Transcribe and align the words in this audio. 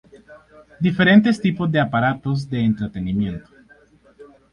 Diferentes 0.87 1.39
tipos 1.45 1.71
de 1.71 1.79
aparatos 1.79 2.49
de 2.49 2.57
entrenamiento. 2.69 3.51